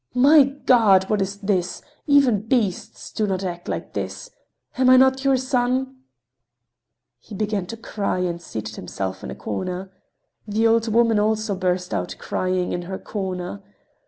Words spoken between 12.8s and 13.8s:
her corner.